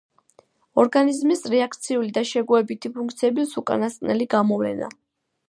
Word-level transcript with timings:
ორგანიზმის 0.83 1.43
რეაქციული 1.55 2.15
და 2.15 2.23
შეგუებითი 2.31 2.93
ფუნქციების 2.97 3.55
უკანასკნელი 3.63 4.31
გამოვლენა. 4.35 4.91